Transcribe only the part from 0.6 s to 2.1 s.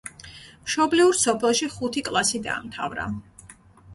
მშობლიურ სოფელში ხუთი